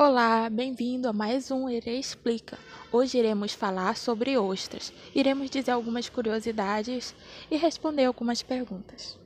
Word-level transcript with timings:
Olá, 0.00 0.48
bem-vindo 0.48 1.08
a 1.08 1.12
mais 1.12 1.50
um 1.50 1.68
Ere 1.68 1.98
Explica. 1.98 2.56
Hoje 2.92 3.18
iremos 3.18 3.52
falar 3.52 3.96
sobre 3.96 4.38
ostras. 4.38 4.92
Iremos 5.12 5.50
dizer 5.50 5.72
algumas 5.72 6.08
curiosidades 6.08 7.16
e 7.50 7.56
responder 7.56 8.04
algumas 8.04 8.40
perguntas. 8.40 9.18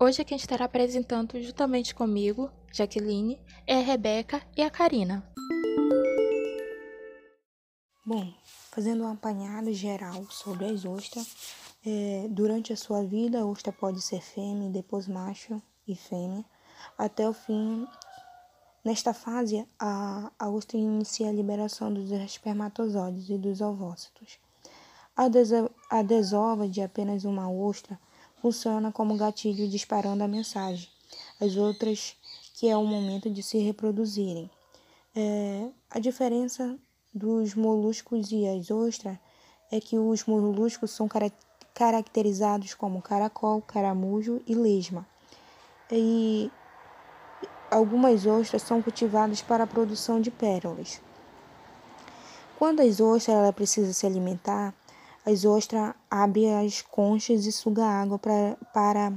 Hoje 0.00 0.24
quem 0.24 0.38
estará 0.38 0.64
apresentando 0.64 1.38
juntamente 1.38 1.94
comigo, 1.94 2.50
Jaqueline, 2.72 3.38
é 3.66 3.76
a 3.76 3.82
Rebeca 3.82 4.40
e 4.56 4.62
a 4.62 4.70
Karina. 4.70 5.22
Bom, 8.06 8.32
fazendo 8.70 9.04
um 9.04 9.12
apanhado 9.12 9.70
geral 9.74 10.24
sobre 10.30 10.64
as 10.64 10.86
ostras, 10.86 11.36
é, 11.84 12.26
durante 12.30 12.72
a 12.72 12.76
sua 12.76 13.04
vida 13.04 13.40
a 13.40 13.44
ostra 13.44 13.70
pode 13.70 14.00
ser 14.00 14.22
fêmea, 14.22 14.70
depois 14.70 15.06
macho 15.06 15.60
e 15.86 15.94
fêmea 15.94 16.42
até 16.96 17.28
o 17.28 17.32
fim. 17.32 17.86
Nesta 18.84 19.12
fase, 19.12 19.66
a, 19.78 20.30
a 20.38 20.48
ostra 20.48 20.78
inicia 20.78 21.28
a 21.28 21.32
liberação 21.32 21.92
dos 21.92 22.10
espermatozoides 22.10 23.28
e 23.28 23.36
dos 23.36 23.60
ovócitos. 23.60 24.38
A, 25.14 25.28
desa, 25.28 25.70
a 25.90 26.02
desova 26.02 26.66
de 26.66 26.80
apenas 26.80 27.24
uma 27.24 27.50
ostra 27.50 27.98
funciona 28.40 28.90
como 28.90 29.16
gatilho 29.16 29.68
disparando 29.68 30.24
a 30.24 30.28
mensagem. 30.28 30.88
As 31.38 31.56
outras, 31.56 32.16
que 32.54 32.68
é 32.68 32.76
o 32.76 32.84
momento 32.84 33.28
de 33.28 33.42
se 33.42 33.58
reproduzirem. 33.58 34.50
É, 35.14 35.68
a 35.90 35.98
diferença 35.98 36.78
dos 37.12 37.54
moluscos 37.54 38.30
e 38.30 38.46
as 38.46 38.70
ostras 38.70 39.18
é 39.70 39.80
que 39.80 39.98
os 39.98 40.24
moluscos 40.24 40.90
são 40.90 41.08
car 41.08 41.30
caracterizados 41.74 42.74
como 42.74 43.00
caracol, 43.00 43.62
caramujo 43.62 44.42
e 44.46 44.54
lesma. 44.54 45.06
E 45.90 46.50
algumas 47.70 48.26
ostras 48.26 48.62
são 48.62 48.82
cultivadas 48.82 49.40
para 49.40 49.64
a 49.64 49.66
produção 49.66 50.20
de 50.20 50.30
pérolas. 50.30 51.00
Quando 52.58 52.80
as 52.80 53.00
ostras 53.00 53.36
ela 53.36 53.52
precisa 53.52 53.92
se 53.92 54.04
alimentar, 54.04 54.74
as 55.24 55.44
ostras 55.44 55.94
abrem 56.10 56.54
as 56.54 56.82
conchas 56.82 57.46
e 57.46 57.52
suga 57.52 57.84
água 57.84 58.18
pra, 58.18 58.56
para 58.74 59.12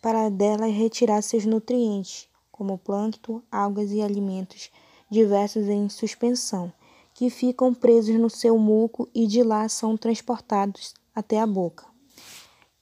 para 0.00 0.28
delas 0.28 0.72
retirar 0.72 1.22
seus 1.22 1.46
nutrientes, 1.46 2.28
como 2.50 2.76
plâncton, 2.76 3.40
algas 3.50 3.92
e 3.92 4.02
alimentos 4.02 4.68
diversos 5.08 5.68
em 5.68 5.88
suspensão, 5.88 6.72
que 7.14 7.30
ficam 7.30 7.72
presos 7.72 8.18
no 8.18 8.28
seu 8.28 8.58
muco 8.58 9.08
e 9.14 9.26
de 9.28 9.44
lá 9.44 9.68
são 9.68 9.96
transportados 9.96 10.92
até 11.14 11.38
a 11.38 11.46
boca. 11.46 11.86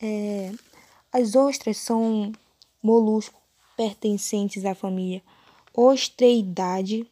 É, 0.00 0.50
as 1.12 1.34
ostras 1.34 1.76
são 1.76 2.32
moluscos 2.82 3.39
pertencentes 3.80 4.66
à 4.66 4.74
família 4.74 5.22
Ostreidae 5.74 7.06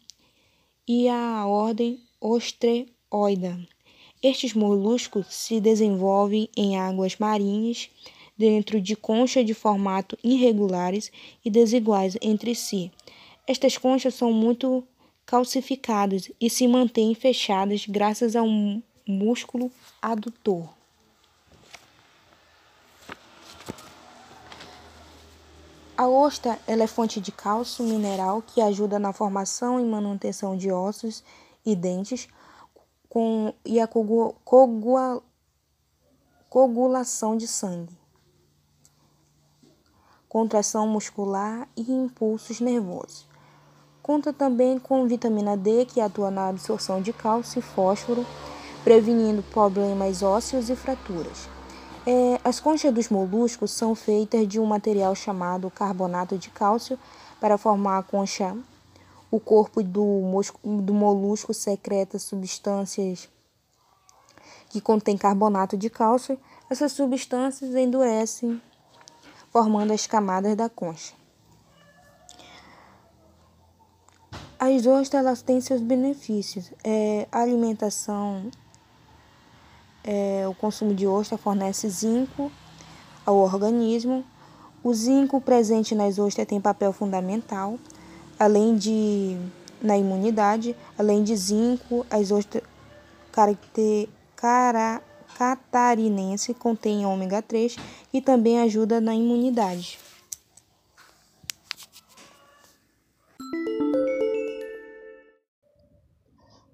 e 0.86 1.08
à 1.08 1.46
ordem 1.46 1.98
Ostreoida. 2.20 3.58
Estes 4.22 4.52
moluscos 4.52 5.28
se 5.30 5.62
desenvolvem 5.62 6.46
em 6.54 6.78
águas 6.78 7.16
marinhas 7.16 7.88
dentro 8.36 8.82
de 8.82 8.94
conchas 8.94 9.46
de 9.46 9.54
formato 9.54 10.18
irregulares 10.22 11.10
e 11.42 11.48
desiguais 11.48 12.18
entre 12.20 12.54
si. 12.54 12.92
Estas 13.46 13.78
conchas 13.78 14.12
são 14.12 14.30
muito 14.30 14.84
calcificadas 15.24 16.30
e 16.38 16.50
se 16.50 16.68
mantêm 16.68 17.14
fechadas 17.14 17.86
graças 17.86 18.36
a 18.36 18.42
um 18.42 18.82
músculo 19.06 19.72
adutor. 20.02 20.77
A 25.98 26.06
ostra 26.06 26.60
é 26.64 26.86
fonte 26.86 27.20
de 27.20 27.32
cálcio 27.32 27.84
mineral 27.84 28.40
que 28.40 28.60
ajuda 28.60 29.00
na 29.00 29.12
formação 29.12 29.80
e 29.80 29.84
manutenção 29.84 30.56
de 30.56 30.70
ossos 30.70 31.24
e 31.66 31.74
dentes 31.74 32.28
com, 33.08 33.52
e 33.64 33.80
a 33.80 33.88
coagulação 36.48 37.36
de 37.36 37.48
sangue, 37.48 37.98
contração 40.28 40.86
muscular 40.86 41.68
e 41.76 41.90
impulsos 41.90 42.60
nervosos. 42.60 43.26
Conta 44.00 44.32
também 44.32 44.78
com 44.78 45.08
vitamina 45.08 45.56
D, 45.56 45.84
que 45.84 46.00
atua 46.00 46.30
na 46.30 46.46
absorção 46.46 47.02
de 47.02 47.12
cálcio 47.12 47.58
e 47.58 47.62
fósforo, 47.62 48.24
prevenindo 48.84 49.42
problemas 49.42 50.22
ósseos 50.22 50.70
e 50.70 50.76
fraturas. 50.76 51.57
É, 52.06 52.40
as 52.42 52.58
conchas 52.60 52.92
dos 52.92 53.08
moluscos 53.08 53.70
são 53.70 53.94
feitas 53.94 54.46
de 54.46 54.58
um 54.58 54.64
material 54.64 55.14
chamado 55.14 55.70
carbonato 55.70 56.38
de 56.38 56.50
cálcio 56.50 56.98
para 57.40 57.58
formar 57.58 57.98
a 57.98 58.02
concha. 58.02 58.56
O 59.30 59.38
corpo 59.38 59.82
do, 59.82 60.22
do 60.64 60.94
molusco 60.94 61.52
secreta 61.52 62.18
substâncias 62.18 63.28
que 64.70 64.80
contêm 64.80 65.16
carbonato 65.16 65.76
de 65.76 65.90
cálcio. 65.90 66.38
Essas 66.70 66.92
substâncias 66.92 67.74
endurecem, 67.74 68.60
formando 69.50 69.92
as 69.92 70.06
camadas 70.06 70.56
da 70.56 70.68
concha. 70.68 71.14
As 74.58 74.86
ostras 74.86 75.40
têm 75.42 75.60
seus 75.60 75.80
benefícios. 75.80 76.72
É, 76.82 77.28
a 77.30 77.40
alimentação 77.40 78.50
é, 80.04 80.46
o 80.48 80.54
consumo 80.54 80.94
de 80.94 81.06
ostra 81.06 81.36
fornece 81.36 81.88
zinco 81.88 82.50
ao 83.24 83.36
organismo. 83.36 84.24
O 84.82 84.94
zinco 84.94 85.40
presente 85.40 85.94
nas 85.94 86.18
ostras 86.18 86.46
tem 86.46 86.60
papel 86.60 86.92
fundamental, 86.92 87.78
além 88.38 88.76
de 88.76 89.36
na 89.80 89.96
imunidade, 89.96 90.74
além 90.98 91.22
de 91.22 91.36
zinco, 91.36 92.04
as 92.10 92.30
ostras 92.30 92.62
caracter, 93.30 94.08
cara, 94.34 95.00
catarinense 95.36 96.52
contém 96.52 97.06
ômega 97.06 97.40
3 97.40 97.76
e 98.12 98.20
também 98.20 98.60
ajuda 98.60 99.00
na 99.00 99.14
imunidade. 99.14 99.98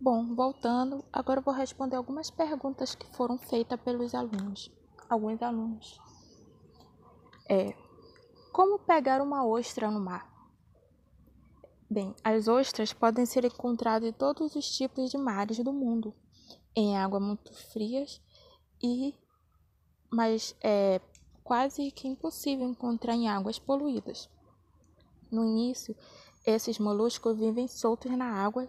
Bom, 0.04 0.34
voltando, 0.34 1.02
agora 1.10 1.40
vou 1.40 1.54
responder 1.54 1.96
algumas 1.96 2.28
perguntas 2.28 2.94
que 2.94 3.06
foram 3.16 3.38
feitas 3.38 3.80
pelos 3.80 4.14
alunos. 4.14 4.70
Alguns 5.08 5.40
alunos. 5.40 5.98
É, 7.48 7.74
como 8.52 8.78
pegar 8.80 9.22
uma 9.22 9.46
ostra 9.46 9.90
no 9.90 9.98
mar? 9.98 10.30
Bem, 11.88 12.14
as 12.22 12.48
ostras 12.48 12.92
podem 12.92 13.24
ser 13.24 13.46
encontradas 13.46 14.06
em 14.06 14.12
todos 14.12 14.54
os 14.54 14.76
tipos 14.76 15.10
de 15.10 15.16
mares 15.16 15.58
do 15.60 15.72
mundo, 15.72 16.12
em 16.76 16.98
águas 16.98 17.22
muito 17.22 17.54
frias 17.72 18.20
e 18.82 19.14
mas 20.10 20.54
é 20.62 21.00
quase 21.42 21.90
que 21.90 22.06
impossível 22.06 22.68
encontrar 22.68 23.14
em 23.14 23.30
águas 23.30 23.58
poluídas. 23.58 24.28
No 25.30 25.46
início, 25.46 25.96
esses 26.44 26.78
moluscos 26.78 27.38
vivem 27.38 27.66
soltos 27.66 28.12
na 28.12 28.26
água 28.26 28.68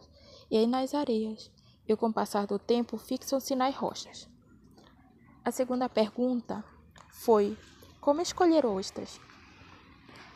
e 0.49 0.65
nas 0.67 0.93
areias, 0.93 1.51
e 1.87 1.95
com 1.95 2.07
o 2.07 2.13
passar 2.13 2.45
do 2.47 2.57
tempo 2.59 2.97
fixam-se 2.97 3.55
nas 3.55 3.75
rochas. 3.75 4.27
A 5.43 5.51
segunda 5.51 5.87
pergunta 5.87 6.63
foi: 7.09 7.57
como 8.01 8.21
escolher 8.21 8.65
ostras? 8.65 9.19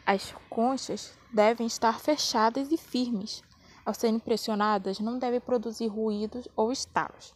As 0.05 0.33
conchas 0.49 1.17
devem 1.31 1.67
estar 1.67 1.99
fechadas 1.99 2.71
e 2.71 2.77
firmes. 2.77 3.43
Ao 3.85 3.93
serem 3.93 4.19
pressionadas, 4.19 4.99
não 4.99 5.17
devem 5.17 5.39
produzir 5.39 5.87
ruídos 5.87 6.47
ou 6.55 6.71
estalos. 6.71 7.33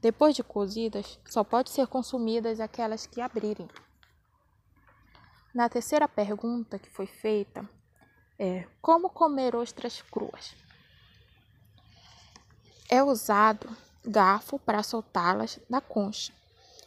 Depois 0.00 0.34
de 0.34 0.42
cozidas, 0.42 1.18
só 1.26 1.44
pode 1.44 1.70
ser 1.70 1.86
consumidas 1.86 2.58
aquelas 2.58 3.06
que 3.06 3.20
abrirem. 3.20 3.68
Na 5.52 5.68
terceira 5.68 6.08
pergunta 6.08 6.78
que 6.78 6.88
foi 6.88 7.06
feita 7.06 7.68
é 8.38 8.66
como 8.80 9.10
comer 9.10 9.54
ostras 9.54 10.00
cruas? 10.00 10.54
É 12.90 13.02
usado 13.02 13.68
garfo 14.04 14.58
para 14.58 14.82
soltá-las 14.82 15.60
da 15.70 15.80
concha. 15.80 16.32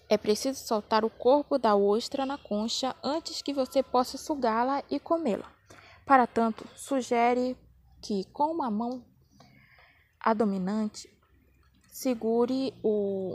É 0.09 0.17
preciso 0.17 0.59
soltar 0.59 1.05
o 1.05 1.09
corpo 1.09 1.57
da 1.57 1.75
ostra 1.75 2.25
na 2.25 2.37
concha 2.37 2.93
antes 3.01 3.41
que 3.41 3.53
você 3.53 3.81
possa 3.81 4.17
sugá-la 4.17 4.83
e 4.91 4.99
comê-la. 4.99 5.49
Para 6.05 6.27
tanto, 6.27 6.67
sugere 6.75 7.57
que 8.01 8.25
com 8.25 8.51
uma 8.51 8.69
mão 8.69 9.01
a 10.19 10.33
dominante 10.33 11.09
segure 11.87 12.73
o 12.83 13.33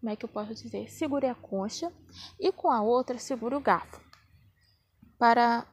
como 0.00 0.12
é 0.12 0.16
que 0.16 0.24
eu 0.24 0.28
posso 0.28 0.54
dizer? 0.54 0.88
Segure 0.90 1.26
a 1.26 1.34
concha 1.34 1.92
e 2.38 2.52
com 2.52 2.70
a 2.70 2.80
outra 2.82 3.18
segure 3.18 3.54
o 3.54 3.60
garfo 3.60 4.00
para 5.18 5.66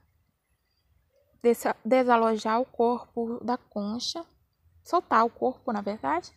desalojar 1.84 2.60
o 2.60 2.66
corpo 2.66 3.44
da 3.44 3.56
concha 3.58 4.26
soltar 4.86 5.26
o 5.26 5.30
corpo, 5.30 5.74
na 5.74 5.82
verdade. 5.82 6.32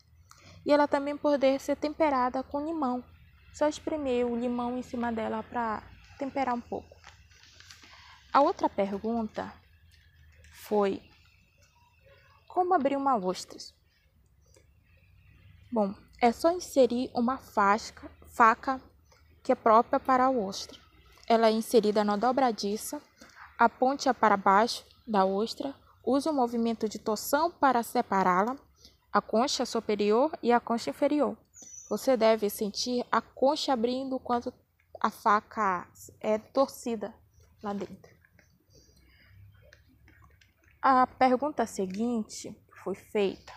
E 0.64 0.72
ela 0.72 0.88
também 0.88 1.16
poder 1.16 1.60
ser 1.60 1.76
temperada 1.76 2.42
com 2.42 2.66
limão. 2.66 3.04
Só 3.52 3.68
espremer 3.68 4.26
o 4.26 4.36
limão 4.36 4.76
em 4.76 4.82
cima 4.82 5.12
dela 5.12 5.42
para 5.42 5.82
temperar 6.18 6.54
um 6.54 6.60
pouco. 6.60 6.96
A 8.32 8.40
outra 8.40 8.68
pergunta 8.68 9.52
foi: 10.52 11.02
Como 12.48 12.74
abrir 12.74 12.96
uma 12.96 13.16
ostra? 13.16 13.58
Bom, 15.70 15.94
é 16.20 16.32
só 16.32 16.50
inserir 16.50 17.10
uma 17.14 17.36
fasca, 17.36 18.10
faca 18.26 18.80
que 19.42 19.52
é 19.52 19.54
própria 19.54 20.00
para 20.00 20.24
a 20.24 20.30
ostra. 20.30 20.78
Ela 21.26 21.48
é 21.48 21.52
inserida 21.52 22.02
na 22.02 22.16
dobradiça, 22.16 23.02
aponte-a 23.58 24.14
para 24.14 24.36
baixo 24.36 24.84
da 25.06 25.24
ostra, 25.24 25.74
use 26.08 26.28
o 26.28 26.32
movimento 26.32 26.88
de 26.88 26.99
torção 26.99 27.50
para 27.50 27.82
separá-la, 27.82 28.56
a 29.12 29.20
concha 29.20 29.66
superior 29.66 30.31
e 30.43 30.52
a 30.52 30.60
concha 30.60 30.90
inferior. 30.90 31.37
Você 31.90 32.16
deve 32.16 32.49
sentir 32.49 33.05
a 33.10 33.20
concha 33.20 33.72
abrindo 33.72 34.19
quando 34.19 34.52
a 35.00 35.10
faca 35.10 35.87
é 36.20 36.38
torcida 36.38 37.14
lá 37.62 37.72
dentro. 37.72 38.16
A 40.81 41.06
pergunta 41.06 41.66
seguinte 41.66 42.56
foi 42.82 42.94
feita 42.94 43.52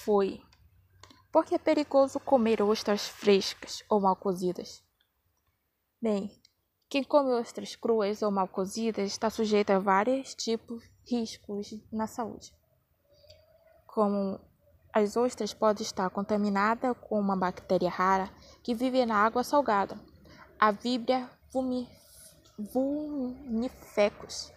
foi: 0.00 0.42
Por 1.30 1.44
que 1.44 1.54
é 1.54 1.58
perigoso 1.58 2.18
comer 2.18 2.62
ostras 2.62 3.06
frescas 3.06 3.84
ou 3.88 4.00
mal 4.00 4.16
cozidas? 4.16 4.82
Bem, 6.00 6.39
quem 6.90 7.02
come 7.04 7.30
ostras 7.30 7.76
cruas 7.76 8.20
ou 8.20 8.32
mal 8.32 8.48
cozidas 8.48 9.06
está 9.06 9.30
sujeito 9.30 9.70
a 9.70 9.78
vários 9.78 10.34
tipos 10.34 10.82
de 11.04 11.16
riscos 11.16 11.72
na 11.92 12.08
saúde, 12.08 12.52
como 13.86 14.40
as 14.92 15.16
ostras 15.16 15.54
podem 15.54 15.84
estar 15.84 16.10
contaminadas 16.10 16.96
com 17.02 17.20
uma 17.20 17.36
bactéria 17.36 17.88
rara 17.88 18.28
que 18.60 18.74
vive 18.74 19.06
na 19.06 19.24
água 19.24 19.44
salgada, 19.44 19.96
a 20.58 20.72
Vibria 20.72 21.30
vulnifecus 22.58 24.52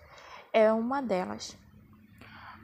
é 0.52 0.74
uma 0.74 1.04
delas, 1.04 1.56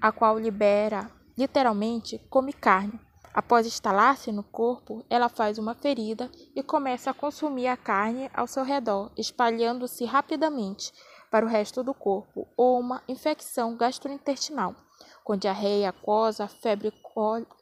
a 0.01 0.11
qual 0.11 0.39
libera, 0.39 1.11
literalmente, 1.37 2.17
come 2.27 2.53
carne. 2.53 2.99
Após 3.33 3.67
instalar-se 3.67 4.31
no 4.31 4.43
corpo, 4.43 5.05
ela 5.09 5.29
faz 5.29 5.57
uma 5.57 5.75
ferida 5.75 6.31
e 6.55 6.63
começa 6.63 7.11
a 7.11 7.13
consumir 7.13 7.67
a 7.67 7.77
carne 7.77 8.29
ao 8.33 8.47
seu 8.47 8.63
redor, 8.63 9.11
espalhando-se 9.15 10.03
rapidamente 10.05 10.91
para 11.29 11.45
o 11.45 11.49
resto 11.49 11.83
do 11.83 11.93
corpo, 11.93 12.47
ou 12.57 12.79
uma 12.79 13.03
infecção 13.07 13.77
gastrointestinal, 13.77 14.75
com 15.23 15.37
diarreia 15.37 15.89
aquosa, 15.89 16.47
febre, 16.47 16.91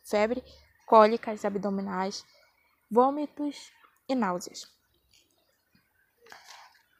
febre 0.06 0.44
cólicas 0.86 1.44
abdominais, 1.44 2.26
vômitos 2.90 3.72
e 4.08 4.16
náuseas. 4.16 4.66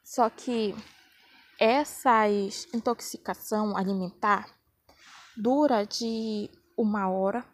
Só 0.04 0.28
que 0.28 0.74
essas 1.58 2.66
intoxicação 2.72 3.76
alimentar 3.76 4.46
dura 5.36 5.84
de 5.84 6.50
uma 6.76 7.08
hora, 7.10 7.44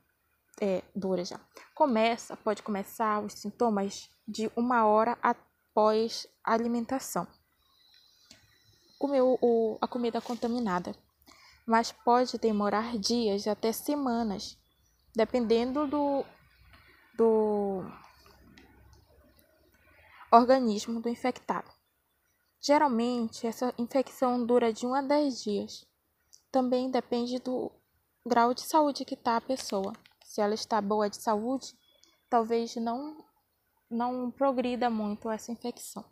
é, 0.60 0.82
dura 0.94 1.24
já. 1.24 1.40
Começa, 1.74 2.36
pode 2.36 2.62
começar 2.62 3.20
os 3.20 3.34
sintomas 3.34 4.10
de 4.26 4.50
uma 4.56 4.86
hora 4.86 5.18
após 5.22 6.26
a 6.42 6.52
alimentação. 6.52 7.26
Comeu 8.98 9.38
o, 9.40 9.76
a 9.80 9.88
comida 9.88 10.20
contaminada, 10.20 10.94
mas 11.66 11.92
pode 11.92 12.38
demorar 12.38 12.96
dias 12.98 13.46
até 13.46 13.72
semanas, 13.72 14.56
dependendo 15.14 15.86
do, 15.86 16.24
do 17.16 17.84
organismo 20.30 21.00
do 21.00 21.08
infectado. 21.08 21.70
Geralmente, 22.60 23.46
essa 23.46 23.74
infecção 23.76 24.44
dura 24.46 24.72
de 24.72 24.86
1 24.86 24.94
a 24.94 25.02
10 25.02 25.42
dias. 25.42 25.86
Também 26.50 26.90
depende 26.90 27.38
do 27.38 27.70
grau 28.26 28.54
de 28.54 28.62
saúde 28.62 29.04
que 29.04 29.14
está 29.14 29.36
a 29.36 29.40
pessoa. 29.40 29.92
Se 30.34 30.40
ela 30.40 30.54
está 30.54 30.80
boa 30.80 31.08
de 31.08 31.16
saúde, 31.16 31.78
talvez 32.28 32.74
não, 32.74 33.24
não 33.88 34.32
progrida 34.32 34.90
muito 34.90 35.30
essa 35.30 35.52
infecção. 35.52 36.04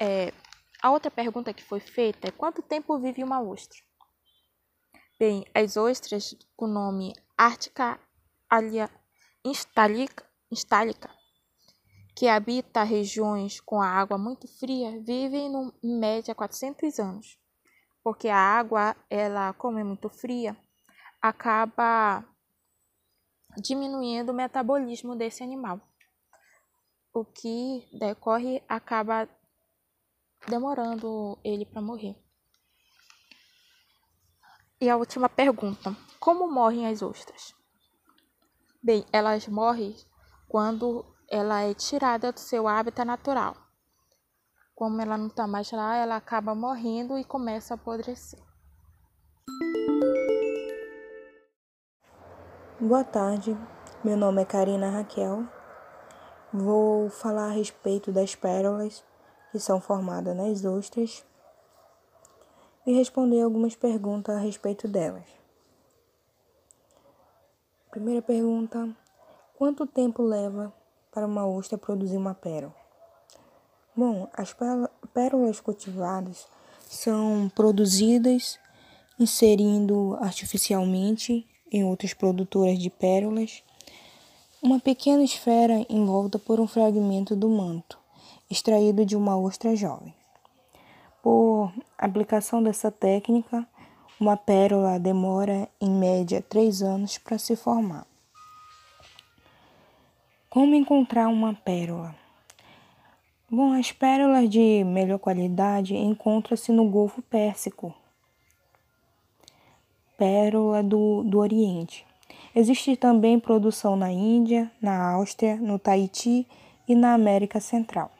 É, 0.00 0.32
a 0.80 0.90
outra 0.90 1.10
pergunta 1.10 1.52
que 1.52 1.62
foi 1.62 1.78
feita 1.78 2.28
é 2.28 2.30
quanto 2.30 2.62
tempo 2.62 2.98
vive 2.98 3.22
uma 3.22 3.42
ostra? 3.42 3.78
Bem, 5.18 5.44
as 5.54 5.76
ostras 5.76 6.34
com 6.56 6.64
o 6.64 6.68
nome 6.68 7.12
Ártica 7.36 8.00
alia 8.48 8.88
instálica, 9.44 10.24
instálica 10.50 11.14
que 12.16 12.28
habita 12.28 12.82
regiões 12.82 13.60
com 13.60 13.82
a 13.82 13.88
água 13.88 14.16
muito 14.16 14.48
fria, 14.48 14.98
vivem 15.02 15.52
no, 15.52 15.70
em 15.82 15.98
média 15.98 16.34
400 16.34 16.98
anos, 16.98 17.38
porque 18.02 18.28
a 18.28 18.38
água, 18.38 18.96
ela 19.10 19.52
como 19.52 19.78
é 19.78 19.84
muito 19.84 20.08
fria, 20.08 20.56
acaba 21.20 22.24
diminuindo 23.56 24.30
o 24.30 24.34
metabolismo 24.34 25.16
desse 25.16 25.42
animal. 25.42 25.80
O 27.12 27.24
que 27.24 27.88
decorre 27.92 28.62
acaba 28.68 29.28
demorando 30.48 31.38
ele 31.44 31.64
para 31.64 31.80
morrer. 31.80 32.16
E 34.80 34.90
a 34.90 34.96
última 34.96 35.28
pergunta: 35.28 35.96
como 36.18 36.50
morrem 36.50 36.86
as 36.86 37.02
ostras? 37.02 37.54
Bem, 38.82 39.06
elas 39.12 39.48
morrem 39.48 39.96
quando 40.48 41.04
ela 41.28 41.62
é 41.62 41.72
tirada 41.72 42.32
do 42.32 42.40
seu 42.40 42.68
hábitat 42.68 43.04
natural. 43.06 43.56
Como 44.74 45.00
ela 45.00 45.16
não 45.16 45.28
está 45.28 45.46
mais 45.46 45.70
lá, 45.70 45.96
ela 45.96 46.16
acaba 46.16 46.54
morrendo 46.54 47.16
e 47.16 47.24
começa 47.24 47.74
a 47.74 47.76
apodrecer. 47.76 48.42
Boa 52.86 53.02
tarde, 53.02 53.56
meu 54.04 54.14
nome 54.14 54.42
é 54.42 54.44
Karina 54.44 54.90
Raquel. 54.90 55.48
Vou 56.52 57.08
falar 57.08 57.46
a 57.46 57.50
respeito 57.50 58.12
das 58.12 58.34
pérolas 58.34 59.02
que 59.50 59.58
são 59.58 59.80
formadas 59.80 60.36
nas 60.36 60.66
ostras 60.66 61.24
e 62.86 62.92
responder 62.92 63.40
algumas 63.40 63.74
perguntas 63.74 64.36
a 64.36 64.38
respeito 64.38 64.86
delas. 64.86 65.24
Primeira 67.90 68.20
pergunta: 68.20 68.94
quanto 69.56 69.86
tempo 69.86 70.22
leva 70.22 70.70
para 71.10 71.26
uma 71.26 71.46
ostra 71.46 71.78
produzir 71.78 72.18
uma 72.18 72.34
pérola? 72.34 72.74
Bom, 73.96 74.28
as 74.34 74.54
pérolas 75.14 75.58
cultivadas 75.58 76.46
são 76.82 77.50
produzidas 77.54 78.60
inserindo 79.18 80.18
artificialmente 80.20 81.48
em 81.74 81.82
outras 81.82 82.14
produtoras 82.14 82.78
de 82.78 82.88
pérolas 82.88 83.64
uma 84.62 84.78
pequena 84.78 85.24
esfera 85.24 85.84
envolta 85.90 86.38
por 86.38 86.60
um 86.60 86.68
fragmento 86.68 87.34
do 87.34 87.48
manto, 87.50 87.98
extraído 88.48 89.04
de 89.04 89.16
uma 89.16 89.36
ostra 89.36 89.74
jovem. 89.74 90.14
Por 91.20 91.72
aplicação 91.98 92.62
dessa 92.62 92.90
técnica, 92.90 93.66
uma 94.18 94.36
pérola 94.36 94.98
demora 94.98 95.68
em 95.80 95.90
média 95.90 96.40
três 96.40 96.80
anos 96.80 97.18
para 97.18 97.38
se 97.38 97.56
formar. 97.56 98.06
Como 100.48 100.74
encontrar 100.74 101.28
uma 101.28 101.52
pérola? 101.52 102.14
Bom, 103.50 103.72
as 103.72 103.90
pérolas 103.90 104.48
de 104.48 104.84
melhor 104.84 105.18
qualidade 105.18 105.94
encontram-se 105.94 106.70
no 106.72 106.88
Golfo 106.88 107.20
Pérsico, 107.20 107.94
pérola 110.24 110.82
do, 110.82 111.22
do 111.22 111.38
Oriente. 111.38 112.06
Existe 112.56 112.96
também 112.96 113.38
produção 113.38 113.94
na 113.94 114.10
Índia, 114.10 114.72
na 114.80 115.12
Áustria, 115.12 115.56
no 115.56 115.78
Tahiti 115.78 116.46
e 116.88 116.94
na 116.94 117.12
América 117.12 117.60
Central. 117.60 118.10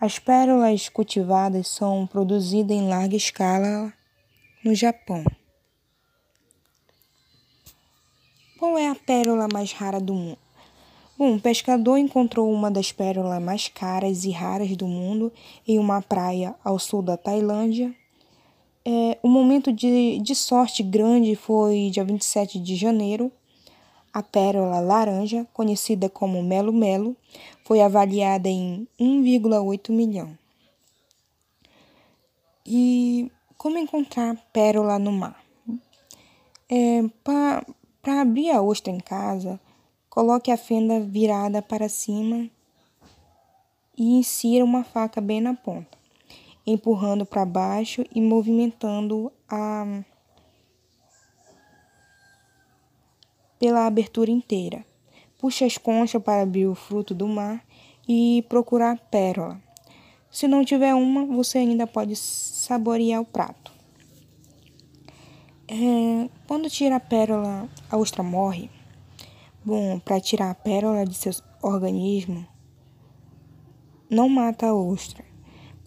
As 0.00 0.18
pérolas 0.18 0.88
cultivadas 0.88 1.68
são 1.68 2.04
produzidas 2.04 2.76
em 2.76 2.88
larga 2.88 3.14
escala 3.14 3.92
no 4.64 4.74
Japão. 4.74 5.24
Qual 8.58 8.76
é 8.76 8.88
a 8.88 8.96
pérola 8.96 9.46
mais 9.52 9.70
rara 9.70 10.00
do 10.00 10.14
mundo? 10.14 10.38
Um 11.16 11.38
pescador 11.38 11.96
encontrou 11.96 12.52
uma 12.52 12.72
das 12.72 12.90
pérolas 12.90 13.40
mais 13.40 13.68
caras 13.68 14.24
e 14.24 14.32
raras 14.32 14.76
do 14.76 14.88
mundo 14.88 15.32
em 15.64 15.78
uma 15.78 16.02
praia 16.02 16.56
ao 16.64 16.76
sul 16.76 17.02
da 17.02 17.16
Tailândia. 17.16 17.94
É, 18.84 19.18
o 19.22 19.28
momento 19.28 19.72
de, 19.72 20.18
de 20.18 20.34
sorte 20.34 20.82
grande 20.82 21.34
foi 21.34 21.90
dia 21.90 22.04
27 22.04 22.58
de 22.58 22.76
janeiro. 22.76 23.32
A 24.12 24.22
pérola 24.22 24.78
laranja, 24.80 25.46
conhecida 25.52 26.08
como 26.08 26.42
Melo 26.42 26.72
Melo, 26.72 27.16
foi 27.64 27.80
avaliada 27.80 28.48
em 28.48 28.86
1,8 29.00 29.90
milhão. 29.90 30.38
E 32.64 33.30
como 33.58 33.78
encontrar 33.78 34.36
pérola 34.52 34.98
no 34.98 35.12
mar? 35.12 35.42
É, 36.68 37.02
Para 37.22 38.20
abrir 38.20 38.50
a 38.50 38.62
ostra 38.62 38.92
em 38.92 39.00
casa, 39.00 39.58
Coloque 40.14 40.52
a 40.52 40.56
fenda 40.56 41.00
virada 41.00 41.60
para 41.60 41.88
cima 41.88 42.48
e 43.98 44.18
insira 44.18 44.64
uma 44.64 44.84
faca 44.84 45.20
bem 45.20 45.40
na 45.40 45.54
ponta. 45.54 45.98
Empurrando 46.66 47.26
para 47.26 47.44
baixo 47.44 48.04
e 48.14 48.20
movimentando 48.20 49.32
a 49.48 50.02
pela 53.58 53.86
abertura 53.86 54.30
inteira. 54.30 54.84
Puxe 55.38 55.64
as 55.64 55.78
conchas 55.78 56.22
para 56.22 56.42
abrir 56.42 56.66
o 56.66 56.74
fruto 56.74 57.14
do 57.14 57.26
mar 57.26 57.64
e 58.08 58.44
procurar 58.48 58.98
pérola. 59.10 59.60
Se 60.30 60.48
não 60.48 60.64
tiver 60.64 60.94
uma, 60.94 61.24
você 61.24 61.58
ainda 61.58 61.86
pode 61.86 62.16
saborear 62.16 63.20
o 63.20 63.24
prato. 63.24 63.72
É, 65.66 66.28
quando 66.46 66.68
tira 66.68 66.96
a 66.96 67.00
pérola, 67.00 67.68
a 67.90 67.96
ostra 67.96 68.22
morre. 68.22 68.70
Bom, 69.64 69.98
para 69.98 70.20
tirar 70.20 70.50
a 70.50 70.54
pérola 70.54 71.06
de 71.06 71.14
seu 71.14 71.32
organismo, 71.62 72.46
não 74.10 74.28
mata 74.28 74.66
a 74.66 74.74
ostra. 74.74 75.23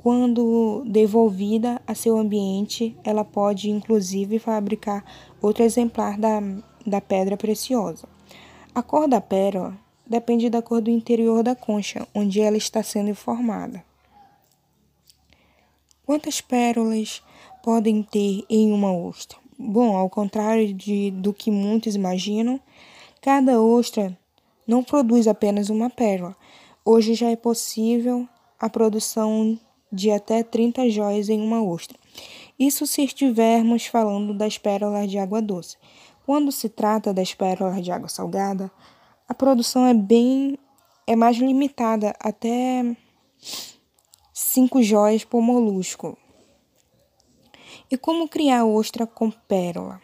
Quando 0.10 0.84
devolvida 0.86 1.82
a 1.86 1.94
seu 1.94 2.18
ambiente, 2.18 2.96
ela 3.04 3.26
pode 3.26 3.70
inclusive 3.70 4.40
fabricar 4.40 5.04
outro 5.42 5.66
exemplar 5.66 6.18
da, 6.18 6.40
da 6.86 7.02
pedra 7.02 7.36
preciosa. 7.36 8.08
A 8.74 8.82
cor 8.82 9.06
da 9.06 9.20
pérola 9.20 9.78
depende 10.10 10.50
da 10.50 10.62
cor 10.62 10.80
do 10.80 10.90
interior 10.90 11.44
da 11.44 11.58
concha, 11.58 12.08
onde 12.16 12.40
ela 12.40 12.56
está 12.56 12.82
sendo 12.82 13.14
formada. 13.14 13.84
Quantas 16.06 16.40
pérolas 16.40 17.22
podem 17.62 18.02
ter 18.02 18.46
em 18.50 18.72
uma 18.72 18.94
ostra? 18.94 19.38
Bom, 19.60 19.98
ao 19.98 20.10
contrário 20.10 20.74
de, 20.74 21.12
do 21.12 21.34
que 21.34 21.52
muitos 21.52 21.96
imaginam, 21.96 22.62
cada 23.22 23.62
ostra 23.62 24.18
não 24.66 24.86
produz 24.86 25.28
apenas 25.28 25.70
uma 25.70 25.90
pérola. 25.90 26.34
Hoje 26.86 27.14
já 27.14 27.30
é 27.30 27.36
possível 27.36 28.26
a 28.58 28.70
produção 28.70 29.60
de 29.92 30.12
até 30.12 30.44
30 30.44 30.90
joias 30.90 31.30
em 31.30 31.42
uma 31.42 31.64
ostra. 31.64 31.98
Isso 32.60 32.88
se 32.88 33.04
estivermos 33.04 33.86
falando 33.86 34.34
das 34.34 34.58
pérolas 34.58 35.10
de 35.10 35.18
água 35.18 35.42
doce. 35.42 35.78
Quando 36.26 36.52
se 36.52 36.68
trata 36.68 37.14
das 37.14 37.34
pérolas 37.34 37.84
de 37.84 37.92
água 37.92 38.10
salgada, 38.10 38.72
a 39.28 39.34
produção 39.34 39.86
é 39.86 39.94
bem 39.94 40.58
é 41.08 41.16
mais 41.16 41.38
limitada, 41.38 42.14
até 42.20 42.84
5 44.34 44.84
joias 44.84 45.24
por 45.24 45.42
molusco. 45.42 46.18
E 47.90 47.98
como 47.98 48.28
criar 48.28 48.66
ostra 48.66 49.08
com 49.08 49.32
pérola? 49.32 50.02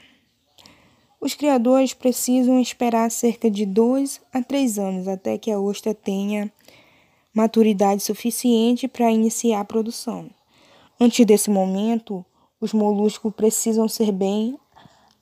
Os 1.19 1.33
criadores 1.33 1.93
precisam 1.93 2.59
esperar 2.59 3.11
cerca 3.11 3.51
de 3.51 3.65
dois 3.65 4.21
a 4.31 4.41
três 4.41 4.79
anos 4.79 5.07
até 5.07 5.37
que 5.37 5.51
a 5.51 5.59
ostra 5.59 5.93
tenha 5.93 6.51
maturidade 7.33 8.03
suficiente 8.03 8.87
para 8.87 9.11
iniciar 9.11 9.61
a 9.61 9.65
produção. 9.65 10.29
Antes 10.99 11.25
desse 11.25 11.49
momento, 11.49 12.25
os 12.61 12.73
moluscos 12.73 13.33
precisam 13.33 13.87
ser 13.87 14.11
bem 14.11 14.57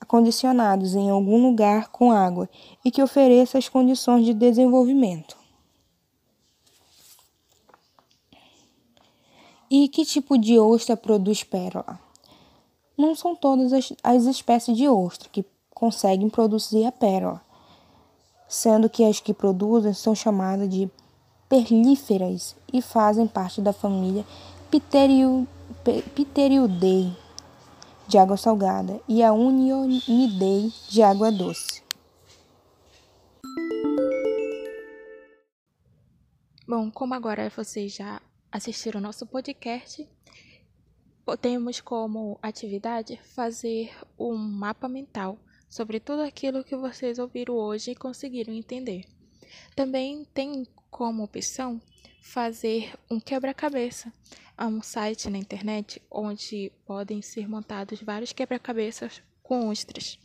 acondicionados 0.00 0.94
em 0.94 1.10
algum 1.10 1.40
lugar 1.42 1.88
com 1.88 2.12
água 2.12 2.48
e 2.84 2.90
que 2.90 3.02
ofereça 3.02 3.56
as 3.56 3.68
condições 3.68 4.24
de 4.24 4.34
desenvolvimento. 4.34 5.36
E 9.70 9.88
que 9.88 10.04
tipo 10.04 10.36
de 10.36 10.58
ostra 10.58 10.96
produz 10.96 11.42
pérola? 11.42 11.98
não 12.96 13.14
são 13.14 13.34
todas 13.34 13.72
as, 13.72 13.92
as 14.02 14.24
espécies 14.24 14.76
de 14.76 14.88
ostra 14.88 15.28
que 15.30 15.44
conseguem 15.74 16.28
produzir 16.28 16.84
a 16.84 16.92
pérola, 16.92 17.40
sendo 18.48 18.88
que 18.88 19.04
as 19.04 19.20
que 19.20 19.34
produzem 19.34 19.92
são 19.92 20.14
chamadas 20.14 20.68
de 20.68 20.90
perlíferas 21.52 22.56
e 22.72 22.80
fazem 22.80 23.28
parte 23.28 23.60
da 23.60 23.74
família 23.74 24.24
Pteriudae 26.14 27.14
de 28.08 28.16
água 28.16 28.38
salgada 28.38 28.98
e 29.06 29.22
a 29.22 29.34
Unionidae 29.34 30.72
de 30.88 31.02
água 31.02 31.30
doce. 31.30 31.82
Bom, 36.66 36.90
como 36.90 37.12
agora 37.12 37.52
vocês 37.54 37.96
já 37.96 38.18
assistiram 38.50 39.00
ao 39.00 39.02
nosso 39.02 39.26
podcast, 39.26 40.08
temos 41.38 41.82
como 41.82 42.38
atividade 42.40 43.20
fazer 43.34 43.94
um 44.18 44.34
mapa 44.34 44.88
mental 44.88 45.36
sobre 45.68 46.00
tudo 46.00 46.22
aquilo 46.22 46.64
que 46.64 46.74
vocês 46.74 47.18
ouviram 47.18 47.56
hoje 47.56 47.90
e 47.90 47.94
conseguiram 47.94 48.54
entender. 48.54 49.04
Também 49.76 50.24
tem 50.32 50.66
como 50.92 51.24
opção 51.24 51.82
fazer 52.22 52.96
um 53.10 53.18
quebra-cabeça. 53.18 54.12
Há 54.56 54.66
um 54.66 54.80
site 54.82 55.30
na 55.30 55.38
internet 55.38 56.02
onde 56.10 56.70
podem 56.86 57.22
ser 57.22 57.48
montados 57.48 58.02
vários 58.02 58.32
quebra-cabeças 58.32 59.22
com 59.42 59.70
ostras, 59.70 60.18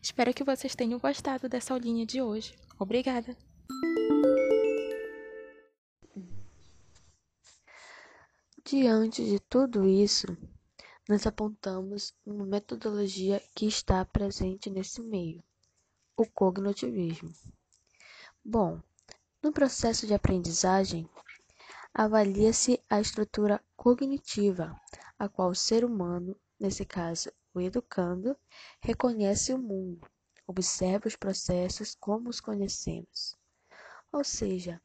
Espero 0.00 0.32
que 0.32 0.44
vocês 0.44 0.76
tenham 0.76 1.00
gostado 1.00 1.48
dessa 1.48 1.74
aulinha 1.74 2.06
de 2.06 2.22
hoje. 2.22 2.54
Obrigada! 2.78 3.36
Diante 8.64 9.24
de 9.24 9.40
tudo 9.40 9.88
isso, 9.88 10.28
nós 11.08 11.26
apontamos 11.26 12.12
uma 12.26 12.44
metodologia 12.44 13.42
que 13.54 13.64
está 13.64 14.04
presente 14.04 14.68
nesse 14.68 15.00
meio, 15.00 15.42
o 16.14 16.26
cognitivismo. 16.26 17.32
Bom, 18.44 18.78
no 19.42 19.50
processo 19.50 20.06
de 20.06 20.12
aprendizagem, 20.12 21.08
avalia-se 21.94 22.78
a 22.90 23.00
estrutura 23.00 23.64
cognitiva, 23.74 24.78
a 25.18 25.30
qual 25.30 25.48
o 25.48 25.54
ser 25.54 25.82
humano, 25.82 26.36
nesse 26.60 26.84
caso 26.84 27.32
o 27.54 27.60
educando, 27.60 28.36
reconhece 28.82 29.54
o 29.54 29.58
mundo, 29.58 30.06
observa 30.46 31.08
os 31.08 31.16
processos 31.16 31.94
como 31.94 32.28
os 32.28 32.38
conhecemos. 32.38 33.34
Ou 34.12 34.22
seja, 34.22 34.78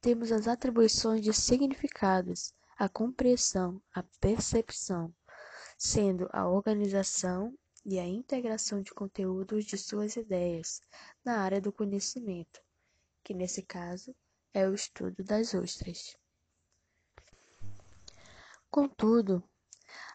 temos 0.00 0.32
as 0.32 0.48
atribuições 0.48 1.20
de 1.22 1.34
significados 1.34 2.54
a 2.78 2.88
compreensão, 2.88 3.82
a 3.92 4.04
percepção, 4.20 5.12
sendo 5.78 6.28
a 6.32 6.48
organização 6.48 7.56
e 7.86 8.00
a 8.00 8.06
integração 8.06 8.82
de 8.82 8.92
conteúdos 8.92 9.64
de 9.64 9.78
suas 9.78 10.16
ideias 10.16 10.82
na 11.24 11.38
área 11.40 11.60
do 11.60 11.72
conhecimento, 11.72 12.60
que 13.22 13.32
nesse 13.32 13.62
caso 13.62 14.12
é 14.52 14.68
o 14.68 14.74
estudo 14.74 15.22
das 15.22 15.54
ostras. 15.54 16.16
Contudo, 18.68 19.42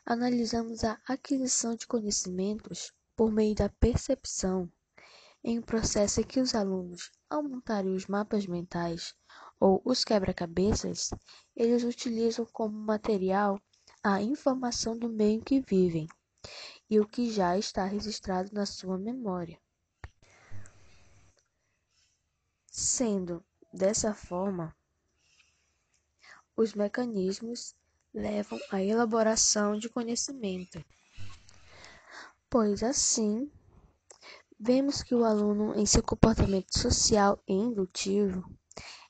analisamos 0.05 0.83
a 0.83 0.99
aquisição 1.07 1.75
de 1.75 1.87
conhecimentos 1.87 2.91
por 3.15 3.31
meio 3.31 3.55
da 3.55 3.69
percepção, 3.69 4.69
em 5.41 5.59
um 5.59 5.61
processo 5.61 6.19
em 6.19 6.23
que 6.23 6.41
os 6.41 6.53
alunos, 6.53 7.09
ao 7.29 7.41
montarem 7.41 7.95
os 7.95 8.05
mapas 8.05 8.45
mentais, 8.45 9.15
ou 9.59 9.81
os 9.85 10.03
quebra-cabeças, 10.03 11.09
eles 11.55 11.83
utilizam 11.83 12.45
como 12.51 12.77
material 12.77 13.57
a 14.03 14.21
informação 14.21 14.97
do 14.97 15.07
meio 15.07 15.37
em 15.37 15.39
que 15.39 15.61
vivem 15.61 16.09
e 16.89 16.99
o 16.99 17.07
que 17.07 17.31
já 17.31 17.57
está 17.57 17.85
registrado 17.85 18.49
na 18.51 18.65
sua 18.65 18.97
memória. 18.97 19.57
Sendo 22.69 23.41
dessa 23.71 24.13
forma, 24.13 24.75
os 26.53 26.73
mecanismos 26.73 27.73
levam 28.13 28.59
à 28.69 28.83
elaboração 28.83 29.79
de 29.79 29.87
conhecimento, 29.87 30.83
pois 32.49 32.83
assim 32.83 33.49
vemos 34.59 35.01
que 35.01 35.15
o 35.15 35.23
aluno, 35.23 35.79
em 35.79 35.85
seu 35.85 36.03
comportamento 36.03 36.77
social 36.77 37.41
e 37.47 37.53
indutivo, 37.53 38.43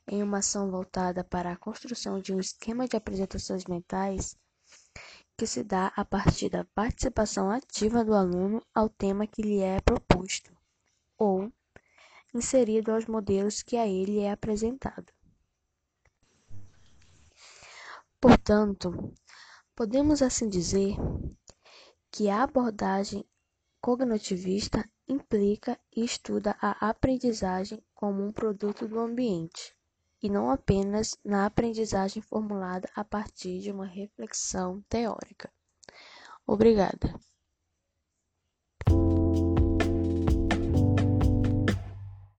em 0.07 0.21
uma 0.21 0.37
ação 0.37 0.69
voltada 0.69 1.23
para 1.23 1.51
a 1.51 1.57
construção 1.57 2.19
de 2.19 2.31
um 2.31 2.39
esquema 2.39 2.87
de 2.87 2.95
apresentações 2.95 3.65
mentais 3.65 4.37
que 5.43 5.47
se 5.47 5.61
dá 5.61 5.91
a 5.97 6.05
partir 6.05 6.47
da 6.47 6.63
participação 6.63 7.51
ativa 7.51 8.05
do 8.05 8.13
aluno 8.13 8.65
ao 8.73 8.87
tema 8.87 9.27
que 9.27 9.41
lhe 9.41 9.59
é 9.59 9.81
proposto, 9.81 10.55
ou 11.17 11.51
inserido 12.33 12.93
aos 12.93 13.07
modelos 13.07 13.61
que 13.61 13.75
a 13.75 13.85
ele 13.85 14.19
é 14.19 14.31
apresentado. 14.31 15.11
Portanto, 18.21 19.13
podemos 19.75 20.21
assim 20.21 20.47
dizer 20.47 20.95
que 22.09 22.29
a 22.29 22.43
abordagem 22.43 23.25
cognitivista 23.81 24.89
implica 25.05 25.77
e 25.93 26.05
estuda 26.05 26.55
a 26.61 26.87
aprendizagem 26.87 27.83
como 27.93 28.25
um 28.25 28.31
produto 28.31 28.87
do 28.87 28.97
ambiente 28.97 29.75
e 30.23 30.29
não 30.29 30.49
apenas 30.49 31.17
na 31.23 31.45
aprendizagem 31.45 32.21
formulada 32.21 32.89
a 32.95 33.03
partir 33.03 33.59
de 33.59 33.69
uma 33.69 33.85
reflexão 33.85 34.81
teórica. 34.87 35.51
Obrigada. 36.47 37.13